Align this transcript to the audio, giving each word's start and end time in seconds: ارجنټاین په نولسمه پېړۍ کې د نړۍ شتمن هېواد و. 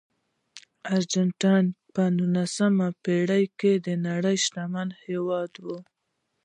ارجنټاین 0.95 1.65
په 1.93 2.03
نولسمه 2.17 2.87
پېړۍ 3.03 3.45
کې 3.59 3.71
د 3.85 3.87
نړۍ 4.07 4.37
شتمن 4.45 4.89
هېواد 5.03 5.51
و. 5.65 5.67